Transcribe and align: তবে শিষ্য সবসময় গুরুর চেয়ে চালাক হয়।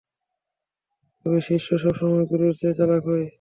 তবে 1.19 1.39
শিষ্য 1.47 1.69
সবসময় 1.77 2.25
গুরুর 2.31 2.53
চেয়ে 2.59 2.77
চালাক 2.77 3.01
হয়। 3.07 3.25